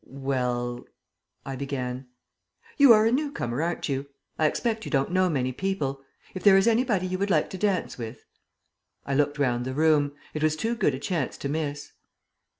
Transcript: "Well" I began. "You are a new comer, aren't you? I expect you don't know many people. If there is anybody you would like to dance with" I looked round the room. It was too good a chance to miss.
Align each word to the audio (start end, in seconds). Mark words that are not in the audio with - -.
"Well" 0.07 0.87
I 1.45 1.55
began. 1.55 2.07
"You 2.75 2.91
are 2.91 3.05
a 3.05 3.11
new 3.11 3.31
comer, 3.31 3.61
aren't 3.61 3.87
you? 3.87 4.07
I 4.39 4.47
expect 4.47 4.83
you 4.83 4.89
don't 4.89 5.11
know 5.11 5.29
many 5.29 5.51
people. 5.51 6.01
If 6.33 6.43
there 6.43 6.57
is 6.57 6.65
anybody 6.67 7.05
you 7.05 7.19
would 7.19 7.29
like 7.29 7.51
to 7.51 7.57
dance 7.59 7.99
with" 7.99 8.25
I 9.05 9.13
looked 9.13 9.37
round 9.37 9.63
the 9.63 9.75
room. 9.75 10.13
It 10.33 10.41
was 10.41 10.55
too 10.55 10.73
good 10.73 10.95
a 10.95 10.99
chance 10.99 11.37
to 11.37 11.49
miss. 11.49 11.91